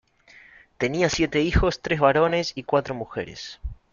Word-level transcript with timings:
Tenía 0.79 1.09
siete 1.11 1.41
hijos, 1.43 1.79
tres 1.83 1.99
varones 1.99 2.53
y 2.55 2.63
cuatro 2.63 2.95
mujeres. 2.95 3.59